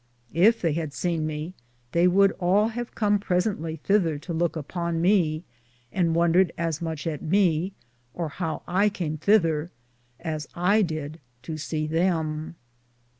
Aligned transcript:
Yf 0.33 0.61
they 0.61 0.73
had 0.73 0.93
sene 0.95 1.27
me, 1.27 1.53
they 1.91 2.07
would 2.07 2.31
all 2.39 2.69
have 2.69 2.95
come 2.95 3.19
presently 3.19 3.75
thether 3.85 4.17
to 4.21 4.33
louke 4.33 4.55
upon 4.55 4.99
me, 4.99 5.43
and 5.91 6.07
have 6.07 6.15
wondred 6.15 6.51
as 6.57 6.81
moche 6.81 7.05
at 7.05 7.21
me, 7.21 7.73
or 8.11 8.27
how 8.27 8.63
I 8.67 8.89
cam 8.89 9.19
thether, 9.19 9.69
as 10.19 10.47
I 10.55 10.81
did 10.81 11.19
to 11.43 11.55
se 11.55 11.85
them. 11.85 12.55